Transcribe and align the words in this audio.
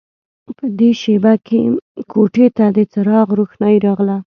په 0.57 0.65
دې 0.79 0.89
شېبه 1.01 1.33
کې 1.45 1.59
کوټې 2.11 2.47
ته 2.57 2.65
د 2.75 2.77
څراغ 2.91 3.27
روښنايي 3.39 3.77
راغله 3.85 4.17